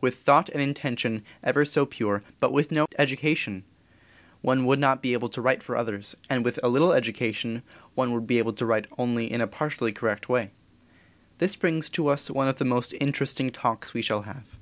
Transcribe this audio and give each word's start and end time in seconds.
With 0.00 0.14
thought 0.16 0.48
and 0.48 0.62
intention 0.62 1.24
ever 1.44 1.66
so 1.66 1.84
pure, 1.84 2.22
but 2.40 2.54
with 2.54 2.72
no 2.72 2.86
education, 2.98 3.64
one 4.40 4.64
would 4.64 4.78
not 4.78 5.02
be 5.02 5.12
able 5.12 5.28
to 5.28 5.42
write 5.42 5.62
for 5.62 5.76
others, 5.76 6.16
and 6.30 6.42
with 6.42 6.58
a 6.62 6.70
little 6.70 6.94
education 6.94 7.62
one 7.94 8.12
would 8.14 8.26
be 8.26 8.38
able 8.38 8.54
to 8.54 8.64
write 8.64 8.86
only 8.96 9.30
in 9.30 9.42
a 9.42 9.46
partially 9.46 9.92
correct 9.92 10.26
way. 10.26 10.52
This 11.36 11.54
brings 11.54 11.90
us 11.90 12.24
to 12.28 12.32
one 12.32 12.48
of 12.48 12.56
the 12.56 12.64
most 12.64 12.94
interesting 12.98 13.50
Talks 13.50 13.92
we 13.92 14.00
shall 14.00 14.22
have. 14.22 14.56